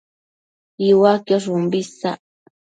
Iuaquiosh 0.87 1.47
umbi 1.55 1.77
isac 1.83 2.19